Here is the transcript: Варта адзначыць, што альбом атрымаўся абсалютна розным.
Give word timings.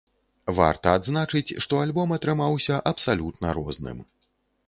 Варта 0.59 0.93
адзначыць, 0.99 1.55
што 1.65 1.81
альбом 1.83 2.15
атрымаўся 2.17 2.79
абсалютна 2.93 3.47
розным. 3.61 4.01